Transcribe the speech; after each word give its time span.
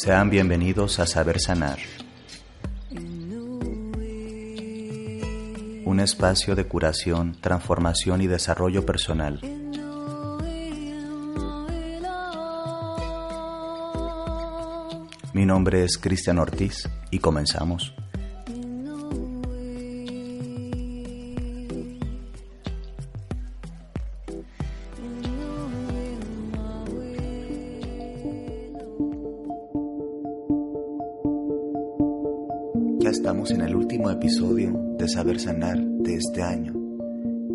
Sean 0.00 0.30
bienvenidos 0.30 1.00
a 1.00 1.06
Saber 1.08 1.40
Sanar. 1.40 1.80
Un 5.84 5.98
espacio 5.98 6.54
de 6.54 6.68
curación, 6.68 7.36
transformación 7.40 8.20
y 8.20 8.28
desarrollo 8.28 8.86
personal. 8.86 9.40
Mi 15.32 15.44
nombre 15.44 15.82
es 15.82 15.98
Cristian 15.98 16.38
Ortiz 16.38 16.88
y 17.10 17.18
comenzamos. 17.18 17.92
Ya 33.00 33.10
estamos 33.10 33.52
en 33.52 33.60
el 33.60 33.76
último 33.76 34.10
episodio 34.10 34.72
de 34.98 35.08
Saber 35.08 35.38
Sanar 35.38 35.78
de 35.78 36.16
este 36.16 36.42
año 36.42 36.74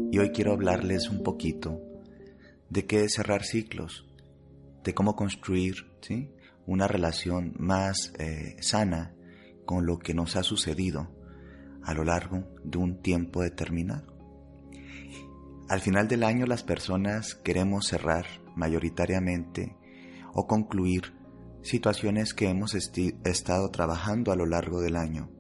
y 0.09 0.17
hoy 0.17 0.29
quiero 0.29 0.53
hablarles 0.53 1.09
un 1.09 1.21
poquito 1.21 1.81
de 2.69 2.85
qué 2.85 3.03
es 3.03 3.15
cerrar 3.15 3.43
ciclos, 3.43 4.07
de 4.85 4.93
cómo 4.93 5.17
construir 5.17 5.91
¿sí? 5.99 6.31
una 6.65 6.87
relación 6.87 7.55
más 7.59 8.13
eh, 8.19 8.55
sana 8.61 9.15
con 9.65 9.85
lo 9.85 9.99
que 9.99 10.13
nos 10.13 10.37
ha 10.37 10.43
sucedido 10.43 11.11
a 11.83 11.93
lo 11.93 12.05
largo 12.05 12.45
de 12.63 12.77
un 12.77 13.01
tiempo 13.01 13.41
determinado. 13.41 14.15
Al 15.67 15.81
final 15.81 16.07
del 16.07 16.23
año 16.23 16.45
las 16.45 16.63
personas 16.63 17.35
queremos 17.35 17.87
cerrar 17.87 18.25
mayoritariamente 18.55 19.75
o 20.33 20.47
concluir 20.47 21.11
situaciones 21.63 22.33
que 22.33 22.49
hemos 22.49 22.75
estado 22.75 23.71
trabajando 23.71 24.31
a 24.31 24.35
lo 24.35 24.45
largo 24.45 24.81
del 24.81 24.95
año. 24.95 25.31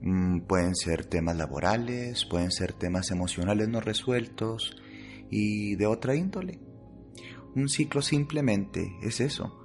Mm, 0.00 0.40
pueden 0.42 0.74
ser 0.74 1.04
temas 1.04 1.36
laborales, 1.36 2.24
pueden 2.24 2.50
ser 2.50 2.72
temas 2.72 3.10
emocionales 3.10 3.68
no 3.68 3.80
resueltos 3.80 4.76
y 5.30 5.76
de 5.76 5.86
otra 5.86 6.14
índole. 6.14 6.60
Un 7.54 7.68
ciclo 7.68 8.02
simplemente 8.02 8.96
es 9.02 9.20
eso, 9.20 9.58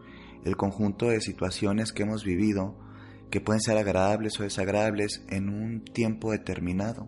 el 0.45 0.57
conjunto 0.57 1.09
de 1.09 1.21
situaciones 1.21 1.93
que 1.93 2.03
hemos 2.03 2.23
vivido 2.23 2.77
que 3.29 3.41
pueden 3.41 3.61
ser 3.61 3.77
agradables 3.77 4.39
o 4.39 4.43
desagradables 4.43 5.23
en 5.29 5.49
un 5.49 5.83
tiempo 5.85 6.31
determinado. 6.31 7.07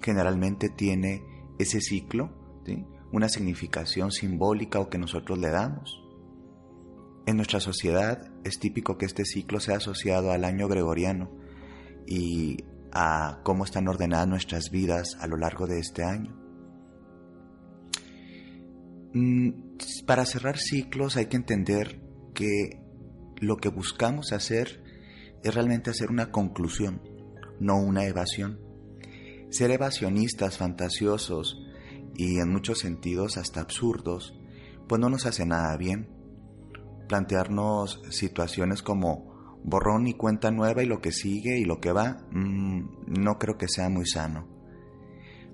Generalmente 0.00 0.68
tiene 0.70 1.22
ese 1.58 1.80
ciclo 1.80 2.38
una 3.12 3.28
significación 3.28 4.10
simbólica 4.10 4.80
o 4.80 4.90
que 4.90 4.98
nosotros 4.98 5.38
le 5.38 5.50
damos. 5.50 6.02
En 7.28 7.36
nuestra 7.36 7.60
sociedad 7.60 8.26
es 8.42 8.58
típico 8.58 8.96
que 8.96 9.04
este 9.04 9.26
ciclo 9.26 9.60
sea 9.60 9.76
asociado 9.76 10.32
al 10.32 10.46
año 10.46 10.66
gregoriano 10.66 11.30
y 12.06 12.64
a 12.90 13.42
cómo 13.44 13.64
están 13.64 13.86
ordenadas 13.86 14.26
nuestras 14.26 14.70
vidas 14.70 15.14
a 15.20 15.26
lo 15.26 15.36
largo 15.36 15.66
de 15.66 15.78
este 15.78 16.04
año. 16.04 16.34
Mm, 19.12 19.50
para 20.06 20.24
cerrar 20.24 20.56
ciclos 20.56 21.18
hay 21.18 21.26
que 21.26 21.36
entender 21.36 22.00
que 22.32 22.80
lo 23.42 23.58
que 23.58 23.68
buscamos 23.68 24.32
hacer 24.32 24.82
es 25.44 25.54
realmente 25.54 25.90
hacer 25.90 26.10
una 26.10 26.30
conclusión, 26.30 27.02
no 27.60 27.76
una 27.76 28.06
evasión. 28.06 28.58
Ser 29.50 29.70
evasionistas, 29.70 30.56
fantasiosos 30.56 31.62
y 32.14 32.38
en 32.38 32.50
muchos 32.50 32.78
sentidos 32.78 33.36
hasta 33.36 33.60
absurdos, 33.60 34.34
pues 34.88 34.98
no 34.98 35.10
nos 35.10 35.26
hace 35.26 35.44
nada 35.44 35.76
bien 35.76 36.16
plantearnos 37.08 38.02
situaciones 38.10 38.82
como 38.82 39.58
borrón 39.64 40.06
y 40.06 40.14
cuenta 40.14 40.50
nueva 40.50 40.82
y 40.82 40.86
lo 40.86 41.00
que 41.00 41.12
sigue 41.12 41.58
y 41.58 41.64
lo 41.64 41.80
que 41.80 41.92
va, 41.92 42.24
mm, 42.30 43.20
no 43.20 43.38
creo 43.38 43.58
que 43.58 43.68
sea 43.68 43.88
muy 43.88 44.06
sano. 44.06 44.46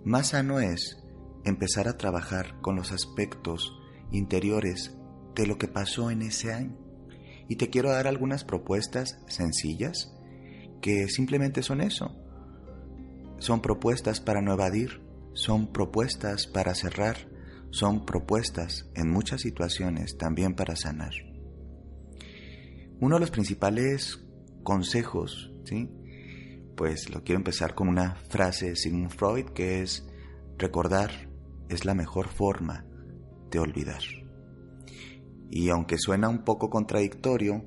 Más 0.04 0.28
sano 0.28 0.60
es 0.60 0.98
empezar 1.44 1.88
a 1.88 1.96
trabajar 1.96 2.60
con 2.60 2.76
los 2.76 2.92
aspectos 2.92 3.72
interiores 4.10 4.96
de 5.34 5.46
lo 5.46 5.58
que 5.58 5.68
pasó 5.68 6.10
en 6.10 6.22
ese 6.22 6.52
año. 6.52 6.76
Y 7.48 7.56
te 7.56 7.68
quiero 7.68 7.90
dar 7.90 8.06
algunas 8.06 8.44
propuestas 8.44 9.18
sencillas 9.28 10.14
que 10.80 11.08
simplemente 11.08 11.62
son 11.62 11.80
eso. 11.80 12.14
Son 13.38 13.60
propuestas 13.60 14.20
para 14.20 14.40
no 14.40 14.52
evadir, 14.52 15.02
son 15.34 15.72
propuestas 15.72 16.46
para 16.46 16.74
cerrar, 16.74 17.28
son 17.70 18.06
propuestas 18.06 18.90
en 18.94 19.10
muchas 19.10 19.42
situaciones 19.42 20.16
también 20.16 20.54
para 20.54 20.76
sanar. 20.76 21.33
Uno 23.04 23.16
de 23.16 23.20
los 23.20 23.30
principales 23.30 24.24
consejos, 24.62 25.52
¿sí? 25.64 25.90
Pues 26.74 27.10
lo 27.10 27.22
quiero 27.22 27.38
empezar 27.38 27.74
con 27.74 27.88
una 27.88 28.14
frase 28.30 28.70
de 28.70 28.76
Sigmund 28.76 29.10
Freud 29.10 29.44
que 29.50 29.82
es 29.82 30.08
recordar 30.56 31.10
es 31.68 31.84
la 31.84 31.92
mejor 31.92 32.28
forma 32.28 32.86
de 33.50 33.58
olvidar. 33.58 34.00
Y 35.50 35.68
aunque 35.68 35.98
suena 35.98 36.30
un 36.30 36.44
poco 36.44 36.70
contradictorio, 36.70 37.62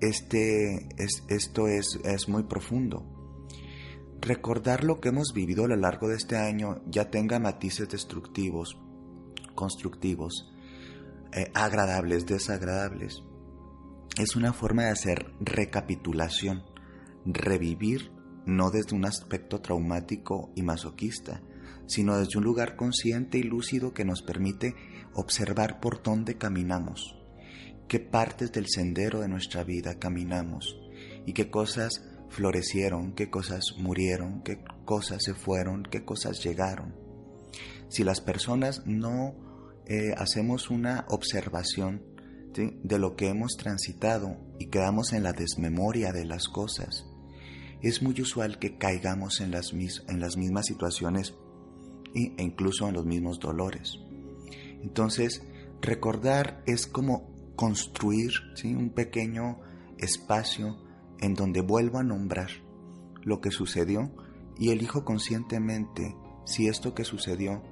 este, 0.00 0.86
es, 0.96 1.24
esto 1.28 1.66
es, 1.66 1.98
es 2.04 2.28
muy 2.28 2.44
profundo. 2.44 3.04
Recordar 4.20 4.84
lo 4.84 5.00
que 5.00 5.08
hemos 5.08 5.32
vivido 5.34 5.64
a 5.64 5.68
lo 5.70 5.76
largo 5.76 6.06
de 6.06 6.14
este 6.14 6.36
año 6.36 6.82
ya 6.86 7.10
tenga 7.10 7.40
matices 7.40 7.88
destructivos, 7.88 8.78
constructivos, 9.56 10.52
eh, 11.32 11.50
agradables, 11.52 12.26
desagradables 12.26 13.24
es 14.16 14.36
una 14.36 14.52
forma 14.52 14.84
de 14.84 14.90
hacer 14.90 15.32
recapitulación, 15.40 16.64
revivir 17.24 18.10
no 18.46 18.70
desde 18.70 18.96
un 18.96 19.04
aspecto 19.04 19.60
traumático 19.60 20.50
y 20.56 20.62
masoquista, 20.62 21.42
sino 21.86 22.18
desde 22.18 22.38
un 22.38 22.44
lugar 22.44 22.76
consciente 22.76 23.38
y 23.38 23.42
lúcido 23.42 23.92
que 23.92 24.04
nos 24.04 24.22
permite 24.22 24.74
observar 25.14 25.80
por 25.80 26.02
dónde 26.02 26.36
caminamos, 26.36 27.16
qué 27.88 28.00
partes 28.00 28.52
del 28.52 28.66
sendero 28.68 29.20
de 29.20 29.28
nuestra 29.28 29.64
vida 29.64 29.98
caminamos 29.98 30.78
y 31.26 31.32
qué 31.32 31.50
cosas 31.50 32.02
florecieron, 32.30 33.14
qué 33.14 33.30
cosas 33.30 33.74
murieron, 33.78 34.42
qué 34.42 34.62
cosas 34.84 35.22
se 35.22 35.34
fueron, 35.34 35.82
qué 35.82 36.04
cosas 36.04 36.42
llegaron. 36.42 36.94
Si 37.88 38.04
las 38.04 38.20
personas 38.20 38.82
no 38.86 39.34
eh, 39.86 40.12
hacemos 40.16 40.70
una 40.70 41.06
observación 41.08 42.02
de 42.54 42.98
lo 42.98 43.14
que 43.14 43.28
hemos 43.28 43.56
transitado 43.56 44.36
y 44.58 44.66
quedamos 44.66 45.12
en 45.12 45.22
la 45.22 45.32
desmemoria 45.32 46.12
de 46.12 46.24
las 46.24 46.48
cosas, 46.48 47.06
es 47.82 48.02
muy 48.02 48.20
usual 48.20 48.58
que 48.58 48.76
caigamos 48.78 49.40
en 49.40 49.50
las, 49.50 49.72
en 49.72 50.20
las 50.20 50.36
mismas 50.36 50.66
situaciones 50.66 51.34
e 52.14 52.42
incluso 52.42 52.88
en 52.88 52.94
los 52.94 53.04
mismos 53.04 53.38
dolores. 53.38 53.98
Entonces, 54.82 55.42
recordar 55.80 56.62
es 56.66 56.86
como 56.86 57.30
construir 57.54 58.30
un 58.64 58.90
pequeño 58.90 59.60
espacio 59.98 60.76
en 61.20 61.34
donde 61.34 61.60
vuelvo 61.60 61.98
a 61.98 62.04
nombrar 62.04 62.50
lo 63.22 63.40
que 63.40 63.50
sucedió 63.50 64.12
y 64.58 64.70
elijo 64.70 65.04
conscientemente 65.04 66.16
si 66.44 66.68
esto 66.68 66.94
que 66.94 67.04
sucedió 67.04 67.62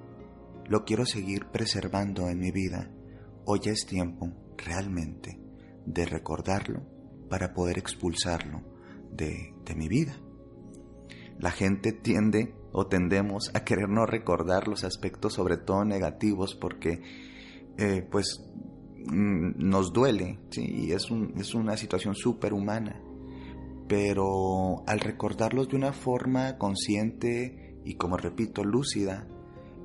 lo 0.69 0.85
quiero 0.85 1.07
seguir 1.07 1.47
preservando 1.47 2.29
en 2.29 2.39
mi 2.39 2.51
vida 2.51 2.91
ya 3.57 3.71
es 3.71 3.87
tiempo 3.87 4.46
realmente 4.57 5.41
de 5.85 6.07
recordarlo 6.07 6.83
para 7.29 7.55
poder 7.55 7.79
expulsarlo 7.79 8.63
de, 9.11 9.55
mi 9.77 9.89
vida. 9.89 10.17
La 11.39 11.51
gente 11.51 11.93
tiende 11.93 12.55
o 12.73 12.87
tendemos 12.87 13.51
a 13.55 13.65
querer 13.65 13.89
no 13.89 14.07
recordar 14.07 14.69
los 14.69 14.85
aspectos 14.85 15.35
sobre 15.35 15.57
todo 15.57 15.85
negativos 15.85 16.55
porque 16.55 17.03
eh, 17.79 18.07
pues 18.11 18.43
mm, 19.07 19.53
nos 19.57 19.93
duele 19.93 20.39
y 20.57 20.93
es, 20.93 21.09
es 21.37 21.55
una 21.55 21.77
situación 21.77 22.15
súper 22.15 22.53
humana 22.55 23.03
pero 23.89 24.83
al 24.87 25.01
recordarlos 25.01 25.69
de 25.69 25.77
una 25.77 25.93
forma 25.93 26.59
consciente 26.59 27.79
y 27.85 27.95
como 27.95 28.17
repito 28.17 28.65
lúcida 28.65 29.29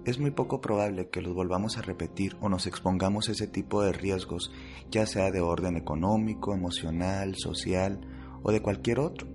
es 0.04 0.18
muy 0.18 0.32
poco 0.32 0.62
probable 0.62 1.10
que 1.10 1.22
los 1.22 1.36
volvamos 1.36 1.78
a 1.78 1.82
repetir 1.82 2.36
o 2.42 2.50
nos 2.50 2.66
expongamos 2.66 3.30
a 3.30 3.34
ese 3.34 3.48
tipo 3.48 3.84
de 3.84 3.94
riesgos, 3.94 4.52
ya 4.90 5.06
sea 5.06 5.32
de 5.32 5.42
orden 5.42 5.78
económico, 5.78 6.54
emocional, 6.54 7.36
social 7.36 8.02
o 8.42 8.52
de 8.52 8.62
cualquier 8.62 9.00
otro. 9.00 9.28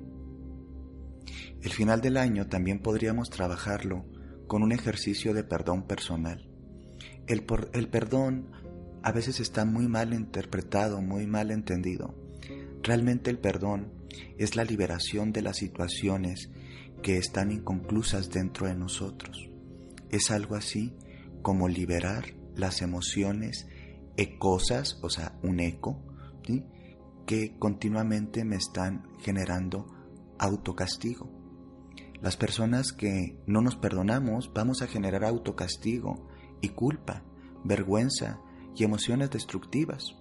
El 1.63 1.71
final 1.71 2.01
del 2.01 2.17
año 2.17 2.49
también 2.49 2.81
podríamos 2.81 3.31
trabajarlo 3.31 4.05
con 4.47 4.63
un 4.63 4.73
ejercicio 4.73 5.35
de 5.35 5.45
perdón 5.45 5.87
personal. 5.87 6.49
El, 7.27 7.45
el 7.73 7.89
perdón 7.89 8.51
a 9.03 9.13
veces 9.13 9.41
está 9.41 9.65
muy 9.65 9.87
mal 9.87 10.13
interpretado, 10.15 11.01
muy 11.01 11.27
mal 11.27 11.51
entendido. 11.51 12.15
Realmente 12.83 13.31
el 13.31 13.39
perdón 13.39 13.93
es 14.37 14.57
la 14.57 14.65
liberación 14.65 15.33
de 15.33 15.43
las 15.43 15.59
situaciones 15.59 16.51
que 17.03 17.19
están 17.19 17.53
inconclusas 17.53 18.31
dentro 18.31 18.67
de 18.67 18.75
nosotros. 18.75 19.51
Es 20.11 20.31
algo 20.31 20.55
así 20.55 20.97
como 21.43 21.69
liberar 21.69 22.35
las 22.55 22.83
emociones 22.83 23.67
ecosas, 24.17 24.99
o 25.03 25.11
sea, 25.11 25.39
un 25.43 25.61
eco, 25.61 26.03
que 27.27 27.59
continuamente 27.59 28.45
me 28.45 28.57
están 28.57 29.09
generando 29.19 29.87
autocastigo. 30.39 31.31
Las 32.23 32.37
personas 32.37 32.93
que 32.93 33.37
no 33.47 33.61
nos 33.61 33.77
perdonamos 33.77 34.53
vamos 34.55 34.81
a 34.81 34.87
generar 34.87 35.25
autocastigo 35.25 36.29
y 36.61 36.71
culpa, 36.71 37.25
vergüenza 37.65 38.41
y 38.75 38.85
emociones 38.85 39.31
destructivas. 39.31 40.17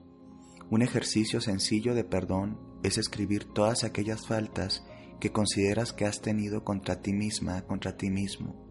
Un 0.69 0.81
ejercicio 0.81 1.41
sencillo 1.41 1.93
de 1.93 2.03
perdón 2.03 2.59
es 2.83 2.97
escribir 2.97 3.45
todas 3.53 3.83
aquellas 3.83 4.25
faltas 4.27 4.83
que 5.19 5.31
consideras 5.31 5.93
que 5.93 6.05
has 6.05 6.21
tenido 6.21 6.63
contra 6.63 7.01
ti 7.01 7.13
misma, 7.13 7.61
contra 7.67 7.95
ti 7.95 8.09
mismo. 8.09 8.64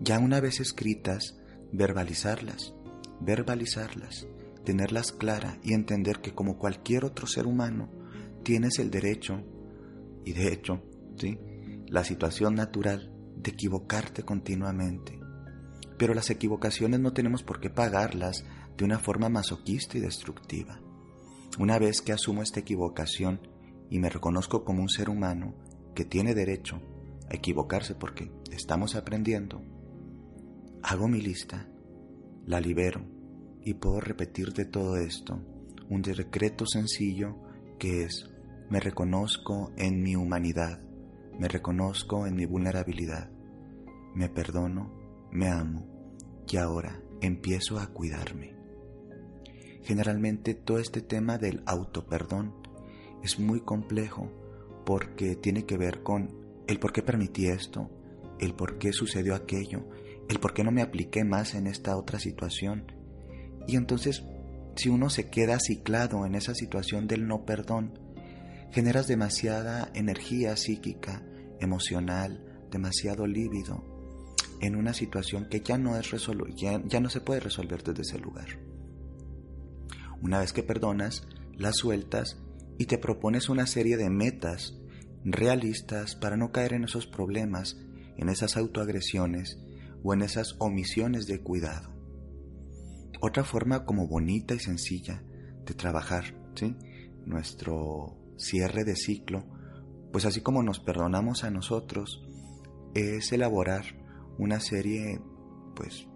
Ya 0.00 0.18
una 0.18 0.40
vez 0.40 0.60
escritas, 0.60 1.36
verbalizarlas, 1.72 2.74
verbalizarlas, 3.20 4.26
tenerlas 4.64 5.12
clara 5.12 5.58
y 5.62 5.72
entender 5.72 6.20
que 6.20 6.34
como 6.34 6.58
cualquier 6.58 7.04
otro 7.04 7.26
ser 7.26 7.46
humano, 7.46 7.90
tienes 8.44 8.78
el 8.78 8.90
derecho, 8.90 9.42
y 10.24 10.32
de 10.32 10.52
hecho, 10.52 10.82
¿sí? 11.16 11.38
la 11.86 12.04
situación 12.04 12.54
natural 12.54 13.12
de 13.36 13.50
equivocarte 13.50 14.22
continuamente. 14.22 15.18
Pero 15.96 16.14
las 16.14 16.30
equivocaciones 16.30 17.00
no 17.00 17.12
tenemos 17.12 17.42
por 17.42 17.60
qué 17.60 17.70
pagarlas 17.70 18.44
de 18.76 18.84
una 18.84 18.98
forma 18.98 19.28
masoquista 19.28 19.98
y 19.98 20.00
destructiva. 20.00 20.80
Una 21.58 21.78
vez 21.78 22.02
que 22.02 22.12
asumo 22.12 22.42
esta 22.42 22.60
equivocación 22.60 23.40
y 23.90 23.98
me 23.98 24.10
reconozco 24.10 24.64
como 24.64 24.82
un 24.82 24.88
ser 24.88 25.10
humano 25.10 25.56
que 25.94 26.04
tiene 26.04 26.34
derecho 26.34 26.80
a 27.28 27.34
equivocarse 27.34 27.94
porque 27.94 28.30
estamos 28.52 28.94
aprendiendo, 28.94 29.62
hago 30.82 31.08
mi 31.08 31.20
lista, 31.20 31.68
la 32.46 32.60
libero 32.60 33.02
y 33.62 33.74
puedo 33.74 34.00
repetir 34.00 34.52
de 34.52 34.64
todo 34.64 34.96
esto 34.96 35.40
un 35.90 36.02
decreto 36.02 36.66
sencillo 36.66 37.36
que 37.78 38.04
es 38.04 38.30
me 38.70 38.80
reconozco 38.80 39.72
en 39.76 40.02
mi 40.02 40.14
humanidad, 40.14 40.82
me 41.38 41.48
reconozco 41.48 42.26
en 42.26 42.34
mi 42.34 42.44
vulnerabilidad, 42.44 43.30
me 44.14 44.28
perdono, 44.28 44.92
me 45.30 45.48
amo 45.48 45.86
y 46.46 46.56
ahora 46.58 47.00
empiezo 47.20 47.78
a 47.78 47.86
cuidarme. 47.88 48.54
Generalmente 49.82 50.54
todo 50.54 50.78
este 50.78 51.00
tema 51.00 51.38
del 51.38 51.62
autoperdón 51.64 52.54
es 53.22 53.38
muy 53.38 53.60
complejo 53.60 54.30
porque 54.84 55.34
tiene 55.36 55.64
que 55.64 55.78
ver 55.78 56.02
con 56.02 56.36
el 56.66 56.78
por 56.78 56.92
qué 56.92 57.02
permití 57.02 57.46
esto, 57.46 57.90
el 58.38 58.54
por 58.54 58.78
qué 58.78 58.92
sucedió 58.92 59.34
aquello, 59.34 59.88
el 60.28 60.40
por 60.40 60.54
qué 60.54 60.62
no 60.62 60.70
me 60.70 60.82
apliqué 60.82 61.24
más 61.24 61.54
en 61.54 61.66
esta 61.66 61.96
otra 61.96 62.18
situación. 62.18 62.92
Y 63.66 63.76
entonces, 63.76 64.22
si 64.76 64.88
uno 64.88 65.10
se 65.10 65.30
queda 65.30 65.58
ciclado 65.58 66.26
en 66.26 66.34
esa 66.34 66.54
situación 66.54 67.06
del 67.06 67.26
no 67.26 67.44
perdón, 67.44 67.98
generas 68.70 69.08
demasiada 69.08 69.90
energía 69.94 70.56
psíquica, 70.56 71.22
emocional, 71.60 72.44
demasiado 72.70 73.26
lívido 73.26 73.84
en 74.60 74.76
una 74.76 74.92
situación 74.92 75.48
que 75.48 75.60
ya 75.60 75.78
no 75.78 75.96
es 75.96 76.10
ya, 76.56 76.82
ya 76.84 77.00
no 77.00 77.10
se 77.10 77.20
puede 77.20 77.40
resolver 77.40 77.82
desde 77.82 78.02
ese 78.02 78.18
lugar. 78.18 78.58
Una 80.20 80.40
vez 80.40 80.52
que 80.52 80.62
perdonas, 80.62 81.26
la 81.56 81.72
sueltas 81.72 82.38
y 82.76 82.86
te 82.86 82.98
propones 82.98 83.48
una 83.48 83.66
serie 83.66 83.96
de 83.96 84.10
metas 84.10 84.78
realistas 85.24 86.16
para 86.16 86.36
no 86.36 86.52
caer 86.52 86.74
en 86.74 86.84
esos 86.84 87.06
problemas, 87.06 87.76
en 88.16 88.28
esas 88.28 88.56
autoagresiones 88.56 89.58
o 90.02 90.14
en 90.14 90.22
esas 90.22 90.56
omisiones 90.58 91.26
de 91.26 91.40
cuidado. 91.40 91.94
Otra 93.20 93.44
forma 93.44 93.84
como 93.84 94.06
bonita 94.06 94.54
y 94.54 94.60
sencilla 94.60 95.22
de 95.64 95.74
trabajar 95.74 96.34
¿sí? 96.54 96.76
nuestro 97.26 98.16
cierre 98.36 98.84
de 98.84 98.96
ciclo, 98.96 99.44
pues 100.12 100.24
así 100.24 100.40
como 100.40 100.62
nos 100.62 100.80
perdonamos 100.80 101.44
a 101.44 101.50
nosotros, 101.50 102.24
es 102.94 103.32
elaborar 103.32 103.84
una 104.38 104.60
serie 104.60 105.20
pues 105.74 106.06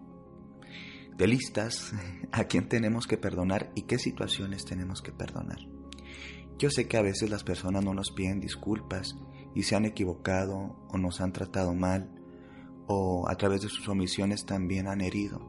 de 1.17 1.27
listas 1.27 1.93
a 2.33 2.45
quién 2.45 2.69
tenemos 2.69 3.07
que 3.07 3.19
perdonar 3.19 3.73
y 3.75 3.83
qué 3.83 3.99
situaciones 3.99 4.65
tenemos 4.65 5.03
que 5.03 5.13
perdonar. 5.13 5.59
Yo 6.59 6.71
sé 6.71 6.87
que 6.87 6.97
a 6.97 7.03
veces 7.03 7.29
las 7.31 7.43
personas 7.43 7.85
no 7.85 7.93
nos 7.93 8.13
piden 8.13 8.39
disculpas 8.39 9.17
y 9.55 9.65
se 9.65 9.75
han 9.75 9.85
equivocado 9.85 10.87
o 10.89 10.99
nos 10.99 11.21
han 11.21 11.33
tratado 11.33 11.75
mal 11.75 12.22
o 12.87 13.29
a 13.29 13.37
través 13.37 13.63
de 13.63 13.69
sus 13.69 13.89
omisiones 13.89 14.45
también 14.45 14.89
han 14.89 15.01
herido. 15.01 15.41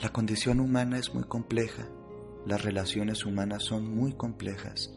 La 0.00 0.10
condición 0.10 0.60
humana 0.60 0.98
es 0.98 1.14
muy 1.14 1.24
compleja, 1.24 1.88
las 2.46 2.62
relaciones 2.62 3.26
humanas 3.26 3.64
son 3.64 3.94
muy 3.94 4.14
complejas 4.14 4.92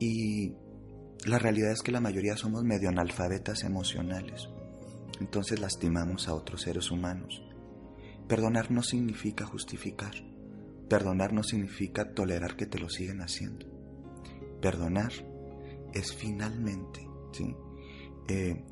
y 0.00 0.54
la 1.24 1.38
realidad 1.38 1.70
es 1.72 1.82
que 1.82 1.92
la 1.92 2.00
mayoría 2.00 2.36
somos 2.36 2.64
medio 2.64 2.88
analfabetas 2.88 3.62
emocionales, 3.62 4.48
entonces 5.20 5.60
lastimamos 5.60 6.28
a 6.28 6.34
otros 6.34 6.62
seres 6.62 6.90
humanos. 6.90 7.42
Perdonar 8.26 8.70
no 8.70 8.82
significa 8.82 9.46
justificar, 9.46 10.14
perdonar 10.88 11.32
no 11.32 11.42
significa 11.42 12.12
tolerar 12.12 12.56
que 12.56 12.66
te 12.66 12.78
lo 12.78 12.88
siguen 12.88 13.20
haciendo. 13.20 13.66
Perdonar 14.60 15.12
es 15.92 16.14
finalmente 16.14 17.06
eh, 18.28 18.64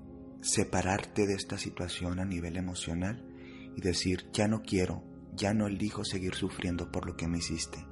separarte 0.42 1.26
de 1.26 1.34
esta 1.34 1.56
situación 1.56 2.18
a 2.18 2.24
nivel 2.24 2.56
emocional 2.56 3.24
y 3.76 3.80
decir, 3.80 4.28
ya 4.32 4.48
no 4.48 4.62
quiero, 4.62 5.02
ya 5.34 5.54
no 5.54 5.66
elijo 5.66 6.04
seguir 6.04 6.34
sufriendo 6.34 6.90
por 6.90 7.06
lo 7.06 7.16
que 7.16 7.28
me 7.28 7.38
hiciste, 7.38 7.86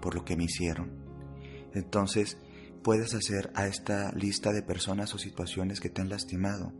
por 0.00 0.14
lo 0.14 0.24
que 0.24 0.36
me 0.36 0.44
hicieron. 0.44 1.02
Entonces, 1.74 2.38
puedes 2.84 3.14
hacer 3.14 3.50
a 3.54 3.66
esta 3.66 4.12
lista 4.12 4.52
de 4.52 4.62
personas 4.62 5.14
o 5.14 5.18
situaciones 5.18 5.80
que 5.80 5.88
te 5.88 6.02
han 6.02 6.10
lastimado 6.10 6.72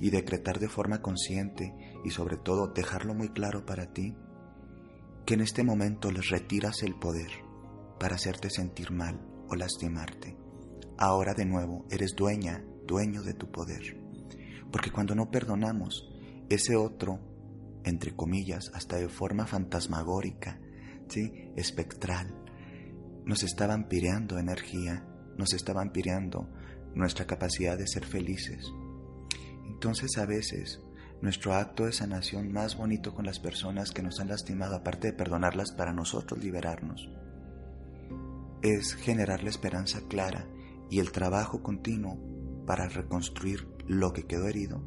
y 0.00 0.10
decretar 0.10 0.58
de 0.58 0.68
forma 0.68 1.02
consciente 1.02 1.74
y 2.04 2.10
sobre 2.10 2.36
todo 2.36 2.68
dejarlo 2.68 3.14
muy 3.14 3.28
claro 3.28 3.66
para 3.66 3.92
ti 3.92 4.16
que 5.26 5.34
en 5.34 5.42
este 5.42 5.62
momento 5.62 6.10
les 6.10 6.30
retiras 6.30 6.82
el 6.82 6.94
poder 6.94 7.30
para 8.00 8.16
hacerte 8.16 8.50
sentir 8.50 8.90
mal 8.90 9.20
o 9.48 9.54
lastimarte. 9.54 10.36
Ahora 10.98 11.34
de 11.34 11.44
nuevo 11.44 11.86
eres 11.90 12.14
dueña, 12.16 12.64
dueño 12.86 13.22
de 13.22 13.34
tu 13.34 13.50
poder. 13.50 14.01
Porque 14.72 14.90
cuando 14.90 15.14
no 15.14 15.30
perdonamos, 15.30 16.10
ese 16.48 16.74
otro, 16.74 17.20
entre 17.84 18.16
comillas, 18.16 18.70
hasta 18.74 18.96
de 18.96 19.08
forma 19.08 19.46
fantasmagórica, 19.46 20.58
¿sí? 21.08 21.52
espectral, 21.56 22.34
nos 23.24 23.42
está 23.42 23.66
vampireando 23.66 24.38
energía, 24.38 25.06
nos 25.36 25.52
está 25.52 25.72
vampireando 25.72 26.48
nuestra 26.94 27.26
capacidad 27.26 27.78
de 27.78 27.86
ser 27.86 28.04
felices. 28.04 28.72
Entonces 29.66 30.18
a 30.18 30.26
veces 30.26 30.80
nuestro 31.20 31.54
acto 31.54 31.86
de 31.86 31.92
sanación 31.92 32.52
más 32.52 32.76
bonito 32.76 33.14
con 33.14 33.24
las 33.24 33.38
personas 33.38 33.92
que 33.92 34.02
nos 34.02 34.18
han 34.18 34.28
lastimado, 34.28 34.74
aparte 34.74 35.08
de 35.08 35.12
perdonarlas 35.12 35.72
para 35.72 35.92
nosotros 35.92 36.42
liberarnos, 36.42 37.08
es 38.62 38.94
generar 38.94 39.42
la 39.42 39.50
esperanza 39.50 40.00
clara 40.08 40.48
y 40.90 40.98
el 40.98 41.12
trabajo 41.12 41.62
continuo 41.62 42.18
para 42.66 42.88
reconstruir 42.88 43.68
lo 43.86 44.12
que 44.12 44.24
quedó 44.24 44.48
herido 44.48 44.82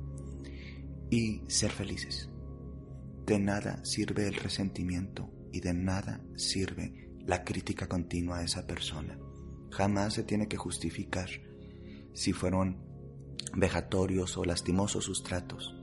y 1.10 1.42
ser 1.48 1.72
felices. 1.72 2.30
De 3.25 3.40
nada 3.40 3.84
sirve 3.84 4.28
el 4.28 4.36
resentimiento 4.36 5.32
y 5.52 5.62
de 5.62 5.74
nada 5.74 6.22
sirve 6.36 7.10
la 7.25 7.44
crítica 7.44 7.88
continua 7.88 8.40
a 8.40 8.44
esa 8.44 8.68
persona. 8.68 9.18
Jamás 9.72 10.14
se 10.14 10.24
tiene 10.24 10.48
que 10.48 10.58
justificar 10.58 11.30
si 12.14 12.34
fueron 12.34 12.84
vejatorios 13.56 14.38
o 14.38 14.46
lastimosos 14.46 15.06
sus 15.06 15.24
tratos. 15.24 15.75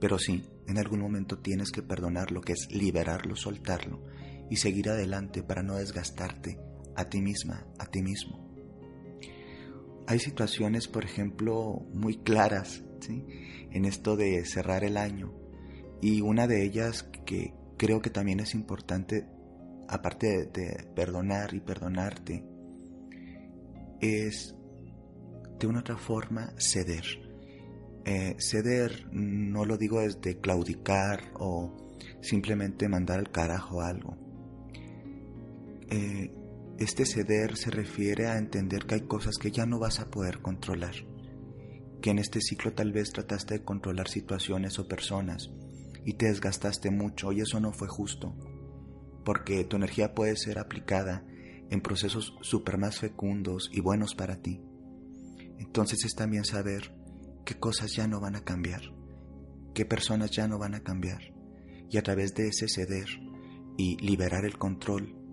Pero 0.00 0.18
sí, 0.18 0.44
en 0.66 0.78
algún 0.78 1.00
momento 1.00 1.38
tienes 1.38 1.70
que 1.70 1.82
perdonar 1.82 2.32
lo 2.32 2.40
que 2.40 2.52
es 2.52 2.68
liberarlo, 2.70 3.36
soltarlo 3.36 4.04
y 4.50 4.56
seguir 4.56 4.90
adelante 4.90 5.42
para 5.42 5.62
no 5.62 5.76
desgastarte 5.76 6.58
a 6.96 7.08
ti 7.08 7.20
misma, 7.20 7.66
a 7.78 7.86
ti 7.86 8.02
mismo. 8.02 8.53
Hay 10.06 10.18
situaciones, 10.18 10.88
por 10.88 11.04
ejemplo, 11.04 11.86
muy 11.92 12.16
claras 12.18 12.84
en 13.70 13.84
esto 13.84 14.16
de 14.16 14.44
cerrar 14.44 14.84
el 14.84 14.96
año, 14.96 15.32
Y 16.00 16.20
una 16.20 16.46
de 16.46 16.62
ellas 16.62 17.04
que 17.24 17.54
creo 17.78 18.02
que 18.02 18.10
también 18.10 18.40
es 18.40 18.54
importante, 18.54 19.26
aparte 19.88 20.46
de, 20.46 20.86
perdonar 20.94 21.54
y 21.54 21.60
perdonarte, 21.60 22.44
es 24.00 24.54
de 25.58 25.66
una 25.66 25.80
otra 25.80 25.96
forma 25.96 26.52
ceder. 26.58 27.04
Eh, 28.04 28.36
ceder 28.38 29.08
no 29.12 29.64
lo 29.64 29.78
digo 29.78 30.00
desde 30.00 30.38
claudicar 30.38 31.32
o 31.38 31.74
simplemente 32.20 32.86
mandar 32.86 33.18
al 33.18 33.30
carajo 33.30 33.80
algo. 33.80 34.18
Eh, 35.88 36.30
este 36.78 37.06
ceder 37.06 37.56
se 37.56 37.70
refiere 37.70 38.26
a 38.26 38.36
entender 38.36 38.86
que 38.86 38.96
hay 38.96 39.02
cosas 39.02 39.36
que 39.36 39.52
ya 39.52 39.64
no 39.64 39.78
vas 39.78 40.00
a 40.00 40.10
poder 40.10 40.40
controlar, 40.40 40.94
que 42.02 42.10
en 42.10 42.18
este 42.18 42.40
ciclo 42.40 42.72
tal 42.72 42.92
vez 42.92 43.10
trataste 43.12 43.54
de 43.54 43.64
controlar 43.64 44.08
situaciones 44.08 44.78
o 44.78 44.88
personas 44.88 45.50
y 46.04 46.14
te 46.14 46.26
desgastaste 46.26 46.90
mucho 46.90 47.32
y 47.32 47.40
eso 47.40 47.60
no 47.60 47.72
fue 47.72 47.88
justo, 47.88 48.34
porque 49.24 49.64
tu 49.64 49.76
energía 49.76 50.14
puede 50.14 50.36
ser 50.36 50.58
aplicada 50.58 51.24
en 51.70 51.80
procesos 51.80 52.36
súper 52.42 52.76
más 52.76 52.98
fecundos 52.98 53.70
y 53.72 53.80
buenos 53.80 54.14
para 54.14 54.42
ti. 54.42 54.60
Entonces 55.58 56.04
es 56.04 56.14
también 56.14 56.44
saber 56.44 56.94
qué 57.44 57.54
cosas 57.54 57.94
ya 57.94 58.06
no 58.08 58.20
van 58.20 58.36
a 58.36 58.44
cambiar, 58.44 58.82
qué 59.74 59.84
personas 59.84 60.30
ya 60.32 60.48
no 60.48 60.58
van 60.58 60.74
a 60.74 60.82
cambiar, 60.82 61.32
y 61.88 61.96
a 61.98 62.02
través 62.02 62.34
de 62.34 62.48
ese 62.48 62.68
ceder 62.68 63.08
y 63.76 63.96
liberar 63.96 64.44
el 64.44 64.58
control, 64.58 65.23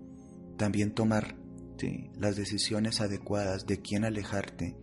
también 0.56 0.94
tomar 0.94 1.36
las 2.16 2.36
decisiones 2.36 3.00
adecuadas 3.00 3.66
de 3.66 3.80
quién 3.80 4.04
alejarte 4.04 4.76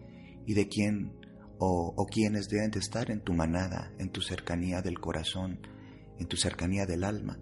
y 0.46 0.54
de 0.54 0.68
quién 0.68 1.14
o, 1.58 1.94
o 1.96 2.06
quiénes 2.06 2.50
deben 2.50 2.72
de 2.72 2.80
estar 2.80 3.10
en 3.12 3.22
tu 3.22 3.34
manada, 3.34 3.94
en 4.00 4.10
tu 4.10 4.22
cercanía 4.22 4.82
del 4.82 5.00
corazón, 5.00 5.60
en 6.18 6.28
tu 6.28 6.36
cercanía 6.36 6.86
del 6.86 7.04
alma. 7.04 7.40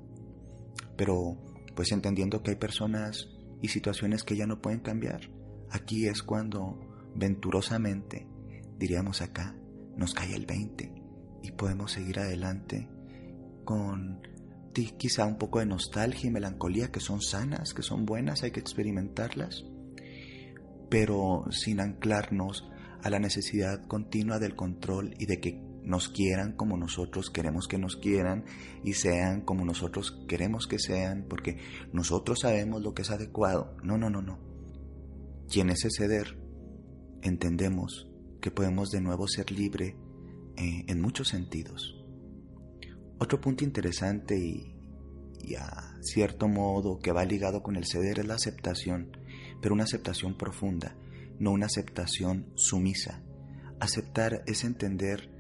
Pero 0.95 1.37
pues 1.75 1.91
entendiendo 1.91 2.41
que 2.41 2.51
hay 2.51 2.57
personas 2.57 3.29
y 3.61 3.69
situaciones 3.69 4.23
que 4.23 4.35
ya 4.35 4.47
no 4.47 4.61
pueden 4.61 4.79
cambiar, 4.79 5.21
aquí 5.69 6.07
es 6.07 6.23
cuando 6.23 6.79
venturosamente, 7.15 8.27
diríamos 8.77 9.21
acá, 9.21 9.55
nos 9.95 10.13
cae 10.13 10.35
el 10.35 10.45
20 10.45 10.91
y 11.43 11.51
podemos 11.51 11.91
seguir 11.91 12.19
adelante 12.19 12.87
con 13.63 14.21
quizá 14.85 15.25
un 15.25 15.37
poco 15.37 15.59
de 15.59 15.65
nostalgia 15.65 16.27
y 16.27 16.31
melancolía 16.31 16.91
que 16.91 16.99
son 16.99 17.21
sanas, 17.21 17.73
que 17.73 17.81
son 17.81 18.05
buenas, 18.05 18.43
hay 18.43 18.51
que 18.51 18.59
experimentarlas, 18.59 19.65
pero 20.89 21.45
sin 21.51 21.79
anclarnos 21.79 22.69
a 23.03 23.09
la 23.09 23.19
necesidad 23.19 23.85
continua 23.87 24.39
del 24.39 24.55
control 24.55 25.13
y 25.19 25.25
de 25.25 25.39
que 25.39 25.61
nos 25.83 26.09
quieran 26.09 26.51
como 26.51 26.77
nosotros 26.77 27.29
queremos 27.29 27.67
que 27.67 27.77
nos 27.77 27.95
quieran 27.95 28.43
y 28.83 28.93
sean 28.93 29.41
como 29.41 29.63
nosotros 29.63 30.25
queremos 30.27 30.67
que 30.67 30.79
sean, 30.79 31.25
porque 31.29 31.59
nosotros 31.93 32.41
sabemos 32.41 32.81
lo 32.81 32.93
que 32.93 33.03
es 33.03 33.11
adecuado. 33.11 33.77
No, 33.83 33.97
no, 33.97 34.09
no, 34.09 34.21
no. 34.21 34.39
Quien 35.49 35.69
es 35.69 35.87
ceder, 35.97 36.37
entendemos 37.21 38.09
que 38.41 38.51
podemos 38.51 38.89
de 38.89 38.99
nuevo 38.99 39.27
ser 39.27 39.49
libre 39.51 39.95
eh, 40.57 40.83
en 40.87 41.01
muchos 41.01 41.29
sentidos. 41.29 41.96
Otro 43.19 43.41
punto 43.41 43.63
interesante 43.63 44.37
y, 44.37 44.73
a 45.55 45.97
cierto 46.01 46.47
modo 46.47 46.99
que 46.99 47.11
va 47.11 47.25
ligado 47.25 47.63
con 47.63 47.75
el 47.75 47.85
ceder 47.85 48.19
es 48.19 48.27
la 48.27 48.35
aceptación, 48.35 49.17
pero 49.61 49.73
una 49.73 49.85
aceptación 49.85 50.37
profunda, 50.37 50.95
no 51.39 51.51
una 51.51 51.65
aceptación 51.67 52.51
sumisa. 52.55 53.23
Aceptar 53.79 54.43
es 54.45 54.63
entender 54.63 55.31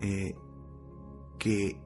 eh, 0.00 0.34
que 1.38 1.80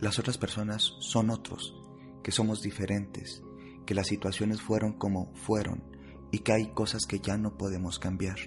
las 0.00 0.18
otras 0.18 0.38
personas 0.38 0.94
son 1.00 1.30
otros, 1.30 1.74
que 2.22 2.32
somos 2.32 2.60
diferentes, 2.60 3.42
que 3.86 3.94
las 3.94 4.06
situaciones 4.06 4.60
fueron 4.60 4.92
como 4.92 5.34
fueron 5.34 5.82
y 6.30 6.40
que 6.40 6.52
hay 6.52 6.72
cosas 6.72 7.06
que 7.06 7.20
ya 7.20 7.36
no 7.36 7.56
podemos 7.56 7.98
cambiar. 7.98 8.38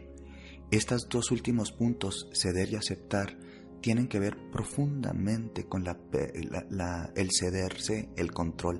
Estos 0.71 1.09
dos 1.09 1.31
últimos 1.31 1.71
puntos, 1.71 2.29
ceder 2.33 2.69
y 2.71 2.75
aceptar, 2.75 3.37
tienen 3.81 4.07
que 4.07 4.19
ver 4.19 4.37
profundamente 4.51 5.65
con 5.65 5.83
la, 5.83 7.11
el 7.15 7.29
cederse, 7.31 8.09
el 8.15 8.31
control. 8.31 8.79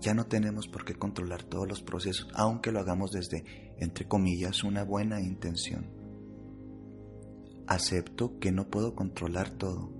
Ya 0.00 0.14
no 0.14 0.26
tenemos 0.26 0.66
por 0.66 0.84
qué 0.84 0.94
controlar 0.94 1.44
todos 1.44 1.68
los 1.68 1.82
procesos, 1.82 2.28
aunque 2.34 2.72
lo 2.72 2.80
hagamos 2.80 3.12
desde, 3.12 3.44
entre 3.78 4.08
comillas, 4.08 4.64
una 4.64 4.82
buena 4.82 5.20
intención. 5.20 5.90
Acepto 7.66 8.38
que 8.38 8.50
no 8.50 8.68
puedo 8.68 8.94
controlar 8.94 9.50
todo, 9.50 9.92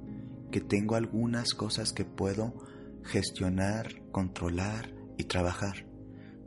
que 0.50 0.60
tengo 0.60 0.96
algunas 0.96 1.54
cosas 1.54 1.92
que 1.92 2.04
puedo 2.04 2.54
gestionar, 3.04 4.02
controlar 4.10 4.92
y 5.16 5.24
trabajar, 5.24 5.86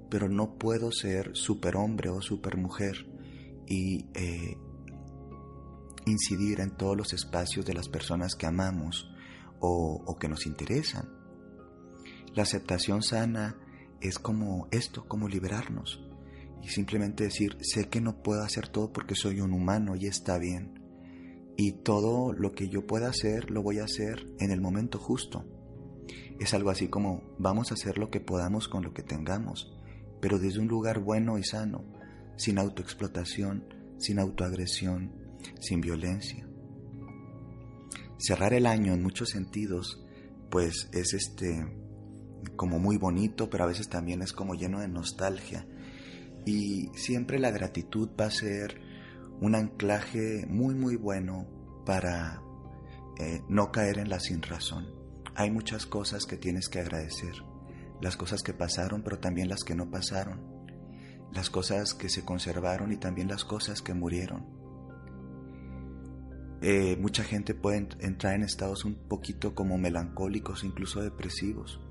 pero 0.10 0.30
no 0.30 0.58
puedo 0.58 0.92
ser 0.92 1.32
superhombre 1.34 2.10
o 2.10 2.22
supermujer 2.22 3.08
y 3.68 4.06
eh, 4.14 4.58
incidir 6.06 6.60
en 6.60 6.72
todos 6.72 6.98
los 6.98 7.14
espacios 7.14 7.66
de 7.66 7.74
las 7.74 7.90
personas 7.90 8.36
que 8.36 8.46
amamos 8.46 9.10
o, 9.60 10.18
que 10.20 10.28
nos 10.28 10.46
interesan. 10.46 11.10
La 12.34 12.44
aceptación 12.44 13.02
sana 13.02 13.56
es 14.02 14.20
como 14.20 14.68
esto, 14.72 15.06
como 15.08 15.30
liberarnos 15.30 16.04
y 16.62 16.70
simplemente 16.70 17.26
decir, 17.26 17.58
sé 17.62 17.90
que 17.90 18.02
no 18.02 18.22
puedo 18.22 18.42
hacer 18.44 18.68
todo 18.68 18.92
porque 18.92 19.16
soy 19.16 19.40
un 19.40 19.54
humano 19.54 19.96
y 19.96 20.08
está 20.08 20.38
bien. 20.38 20.82
Y 21.56 21.84
todo 21.84 22.34
lo 22.34 22.54
que 22.54 22.68
yo 22.68 22.88
pueda 22.88 23.10
hacer, 23.10 23.52
lo 23.52 23.62
voy 23.62 23.80
a 23.80 23.84
hacer 23.84 24.28
en 24.40 24.52
el 24.52 24.60
momento 24.60 24.98
justo. 24.98 25.46
Es 26.40 26.54
algo 26.54 26.72
así 26.72 26.88
como, 26.88 27.36
vamos 27.38 27.72
a 27.72 27.76
hacer 27.76 27.98
lo 27.98 28.10
que 28.10 28.20
podamos 28.20 28.68
con 28.68 28.84
lo 28.84 28.94
que 28.94 29.04
tengamos, 29.04 29.72
pero 30.20 30.40
desde 30.40 30.60
un 30.60 30.68
lugar 30.68 31.00
bueno 31.00 31.38
y 31.38 31.44
sano, 31.44 31.84
sin 32.38 32.58
autoexplotación, 32.58 33.66
sin 33.98 34.20
autoagresión, 34.20 35.23
sin 35.60 35.82
violencia. 35.82 36.48
Cerrar 38.18 38.54
el 38.54 38.66
año 38.66 38.94
en 38.94 39.04
muchos 39.04 39.30
sentidos, 39.30 40.02
pues 40.50 40.90
es 40.94 41.14
este 41.14 41.66
como 42.56 42.80
muy 42.80 42.98
bonito, 42.98 43.50
pero 43.50 43.64
a 43.64 43.68
veces 43.68 43.90
también 43.90 44.22
es 44.22 44.34
como 44.34 44.54
lleno 44.54 44.80
de 44.80 44.88
nostalgia. 44.88 45.68
Y 46.46 46.90
siempre 46.96 47.40
la 47.40 47.52
gratitud 47.52 48.10
va 48.20 48.26
a 48.26 48.32
ser 48.32 48.82
un 49.42 49.56
anclaje 49.56 50.46
muy 50.48 50.76
muy 50.76 50.96
bueno 50.96 51.48
para 51.86 52.42
eh, 53.20 53.42
no 53.50 53.72
caer 53.72 54.00
en 54.00 54.10
la 54.10 54.20
sin 54.20 54.42
razón. 54.42 54.88
Hay 55.36 55.52
muchas 55.52 55.86
cosas 55.86 56.26
que 56.26 56.38
tienes 56.38 56.70
que 56.70 56.80
agradecer, 56.80 57.34
las 58.02 58.16
cosas 58.16 58.44
que 58.44 58.54
pasaron, 58.54 59.04
pero 59.04 59.20
también 59.20 59.50
las 59.50 59.64
que 59.64 59.76
no 59.76 59.90
pasaron, 59.90 60.42
las 61.34 61.50
cosas 61.50 61.94
que 61.94 62.10
se 62.10 62.24
conservaron 62.24 62.92
y 62.92 62.98
también 62.98 63.28
las 63.28 63.44
cosas 63.44 63.82
que 63.82 63.94
murieron 63.94 64.63
eh, 66.66 66.96
mucha 66.96 67.26
gente 67.26 67.54
puede 67.54 67.90
entrar 68.00 68.36
en 68.36 68.44
estados 68.44 68.86
un 68.86 68.96
poquito 68.96 69.54
como 69.54 69.78
melancólicos, 69.78 70.64
incluso 70.64 71.02
depresivos. 71.02 71.82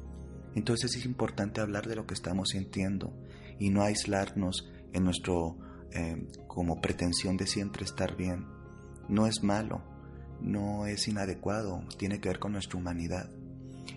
Entonces 0.55 0.97
es 0.97 1.05
importante 1.05 1.61
hablar 1.61 1.87
de 1.87 1.95
lo 1.95 2.07
que 2.07 2.15
estamos 2.15 2.49
sintiendo 2.49 3.13
y 3.59 3.69
no 3.69 3.83
aislarnos 3.83 4.71
en 4.95 5.05
nuestro 5.05 5.59
eh, 5.91 6.27
como 6.49 6.81
pretensión 6.81 7.37
de 7.37 7.47
siempre 7.47 7.85
estar 7.85 8.17
bien. 8.17 8.47
No 9.11 9.27
es 9.27 9.43
malo, 9.43 9.83
no 10.41 10.87
es 10.87 11.07
inadecuado, 11.07 11.85
tiene 11.99 12.19
que 12.19 12.31
ver 12.31 12.39
con 12.39 12.53
nuestra 12.53 12.79
humanidad. 12.79 13.31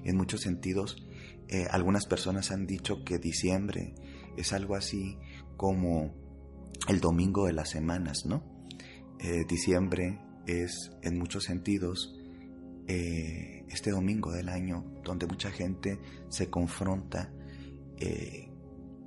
En 0.04 0.18
muchos 0.18 0.42
sentidos, 0.42 1.08
eh, 1.48 1.68
algunas 1.72 2.06
personas 2.06 2.52
han 2.52 2.68
dicho 2.68 3.06
que 3.06 3.18
diciembre 3.18 3.96
es 4.36 4.52
algo 4.52 4.76
así 4.76 5.18
como 5.56 6.14
el 6.90 7.00
domingo 7.00 7.46
de 7.46 7.54
las 7.54 7.70
semanas, 7.70 8.26
¿no? 8.26 8.44
diciembre 9.48 10.20
es 10.48 10.92
en 11.02 11.18
muchos 11.18 11.44
sentidos 11.44 12.16
eh, 12.88 13.66
este 13.70 13.92
domingo 13.92 14.32
del 14.32 14.50
año 14.50 14.86
donde 15.04 15.26
mucha 15.26 15.52
gente 15.52 16.00
se 16.30 16.50
confronta 16.50 17.32
eh, 17.98 18.50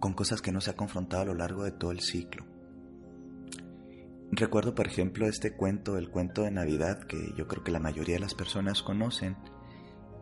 con 0.01 0.15
cosas 0.15 0.43
que 0.43 0.53
no 0.53 0.61
se 0.61 0.71
ha 0.71 0.77
confrontado 0.77 1.23
a 1.23 1.27
lo 1.27 1.35
largo 1.35 1.65
de 1.65 1.73
todo 1.73 1.93
el 1.93 2.01
ciclo. 2.01 2.45
Recuerdo, 4.31 4.75
por 4.75 4.87
ejemplo, 4.87 5.27
este 5.27 5.55
cuento, 5.55 5.97
el 5.97 6.11
cuento 6.11 6.43
de 6.43 6.51
Navidad, 6.51 7.01
que 7.05 7.33
yo 7.37 7.49
creo 7.49 7.65
que 7.65 7.71
la 7.71 7.81
mayoría 7.81 8.17
de 8.17 8.21
las 8.21 8.35
personas 8.35 8.83
conocen, 8.83 9.37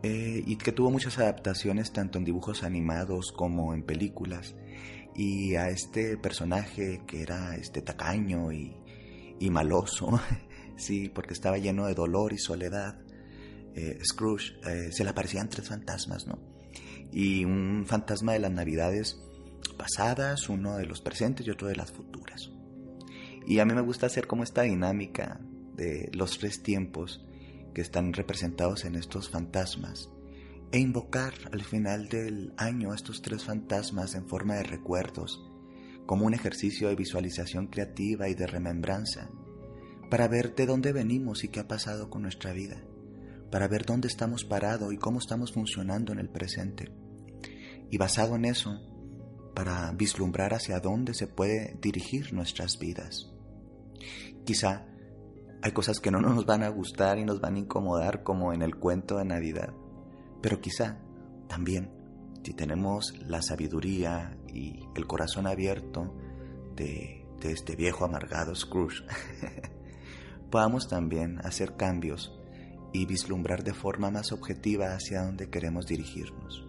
eh, 0.03 0.45
y 0.47 0.57
que 0.57 0.73
tuvo 0.73 0.91
muchas 0.91 1.19
adaptaciones 1.19 1.93
tanto 1.93 2.19
en 2.19 2.25
dibujos 2.25 2.63
animados 2.63 3.33
como 3.33 3.75
en 3.75 3.83
películas. 3.83 4.55
Y 5.15 5.57
a 5.57 5.71
este 5.71 6.17
personaje 6.19 7.03
que 7.07 7.23
era 7.23 7.57
este 7.57 7.83
tacaño 7.83 8.53
y, 8.53 8.77
y 9.41 9.51
maloso, 9.51 10.21
sí, 10.77 11.09
porque 11.09 11.35
estaba 11.35 11.59
lleno 11.59 11.87
de 11.87 11.95
dolor 11.95 12.33
y 12.33 12.39
soledad. 12.39 12.99
Eh, 13.75 13.99
Scrooge 14.05 14.55
eh, 14.67 14.91
se 14.93 15.05
le 15.05 15.11
aparecían 15.11 15.49
tres 15.49 15.69
fantasmas, 15.69 16.27
¿no? 16.27 16.39
Y 17.13 17.45
un 17.45 17.85
fantasma 17.87 18.33
de 18.33 18.41
las 18.41 18.53
navidades 18.53 19.21
pasadas, 19.77 20.49
uno 20.49 20.77
de 20.77 20.87
los 20.87 21.01
presentes 21.01 21.47
y 21.47 21.51
otro 21.51 21.69
de 21.69 21.77
las 21.77 21.93
futuras. 21.93 22.51
Y 23.47 23.59
a 23.59 23.65
mí 23.65 23.75
me 23.75 23.81
gusta 23.81 24.07
hacer 24.07 24.27
como 24.27 24.43
esta 24.43 24.63
dinámica 24.63 25.41
de 25.77 26.11
los 26.13 26.39
tres 26.39 26.63
tiempos 26.63 27.25
que 27.75 27.83
están 27.83 28.13
representados 28.13 28.85
en 28.85 28.97
estos 28.97 29.29
fantasmas. 29.29 30.11
e 30.73 30.81
invocar 30.81 31.33
al 31.53 31.63
final 31.63 32.09
del 32.09 32.53
año 32.57 32.93
estos 32.93 33.23
tres 33.23 33.45
fantasmas 33.45 34.17
en 34.17 34.27
forma 34.27 34.57
de 34.57 34.65
recuerdos, 34.65 35.41
como 36.07 36.27
un 36.27 36.35
ejercicio 36.35 36.89
de 36.89 36.97
visualización 36.97 37.69
creativa 37.69 38.29
y 38.29 38.35
de 38.35 38.49
remembranza, 38.49 39.31
para 40.11 40.29
ver 40.29 40.55
de 40.55 40.67
dónde 40.67 40.93
venimos 40.93 41.45
y 41.45 41.49
qué 41.49 41.61
ha 41.61 41.69
pasado 41.69 42.11
con 42.11 42.23
nuestra 42.23 42.53
vida, 42.53 42.83
para 43.51 43.69
ver 43.69 43.85
dónde 43.85 44.09
estamos 44.09 44.45
parados 44.45 44.93
y 44.93 44.99
cómo 44.99 45.19
estamos 45.19 45.53
funcionando 45.53 46.13
en 46.13 46.19
el 46.19 46.29
presente. 46.29 46.91
Y 47.91 47.99
basado 47.99 48.37
en 48.37 48.45
eso, 48.45 48.81
para 49.55 49.91
vislumbrar 49.93 50.55
hacia 50.55 50.81
dónde 50.81 51.15
se 51.15 51.27
puede 51.27 51.79
dirigir 51.81 52.33
nuestras 52.33 52.79
vidas. 52.79 53.33
Quizá 54.45 54.87
hay 55.63 55.73
cosas 55.73 55.99
que 55.99 56.11
no 56.11 56.21
nos 56.21 56.45
van 56.47 56.63
a 56.63 56.69
gustar 56.69 57.19
y 57.19 57.25
nos 57.25 57.41
van 57.41 57.57
a 57.57 57.59
incomodar 57.59 58.23
como 58.23 58.53
en 58.53 58.63
el 58.63 58.77
cuento 58.77 59.19
de 59.19 59.25
Navidad, 59.25 59.73
pero 60.43 60.61
quizá 60.61 60.99
también 61.49 61.91
si 62.45 62.53
tenemos 62.53 63.13
la 63.27 63.43
sabiduría 63.43 64.39
y 64.47 64.79
el 64.95 65.07
corazón 65.07 65.49
abierto 65.49 66.15
de, 66.77 67.27
de 67.41 67.51
este 67.51 67.75
viejo 67.75 68.05
amargado 68.05 68.55
Scrooge, 68.55 69.03
podamos 70.51 70.89
también 70.89 71.39
hacer 71.45 71.77
cambios 71.77 72.33
y 72.93 73.07
vislumbrar 73.07 73.65
de 73.65 73.75
forma 73.75 74.11
más 74.11 74.33
objetiva 74.33 74.95
hacia 74.95 75.23
dónde 75.23 75.51
queremos 75.51 75.87
dirigirnos. 75.87 76.65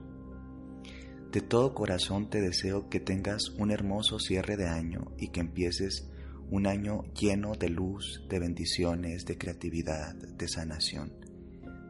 De 1.31 1.41
todo 1.41 1.73
corazón 1.73 2.29
te 2.29 2.41
deseo 2.41 2.89
que 2.89 2.99
tengas 2.99 3.49
un 3.57 3.71
hermoso 3.71 4.19
cierre 4.19 4.57
de 4.57 4.67
año 4.67 5.11
y 5.17 5.29
que 5.29 5.41
empieces 5.41 6.09
un 6.49 6.65
año 6.65 7.03
lleno 7.13 7.53
de 7.55 7.69
luz, 7.69 8.23
de 8.29 8.39
bendiciones, 8.39 9.25
de 9.25 9.37
creatividad, 9.37 10.15
de 10.15 10.47
sanación. 10.47 11.13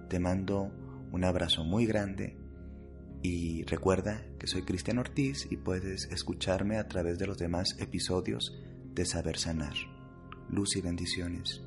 Te 0.09 0.19
mando 0.19 0.71
un 1.11 1.23
abrazo 1.23 1.63
muy 1.63 1.85
grande 1.85 2.37
y 3.21 3.63
recuerda 3.63 4.25
que 4.39 4.47
soy 4.47 4.63
Cristian 4.63 4.97
Ortiz 4.97 5.47
y 5.49 5.57
puedes 5.57 6.05
escucharme 6.11 6.77
a 6.77 6.87
través 6.87 7.19
de 7.19 7.27
los 7.27 7.37
demás 7.37 7.75
episodios 7.79 8.55
de 8.93 9.05
Saber 9.05 9.37
Sanar. 9.37 9.75
Luz 10.49 10.75
y 10.75 10.81
bendiciones. 10.81 11.66